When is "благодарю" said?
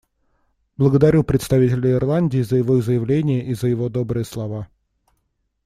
0.77-1.23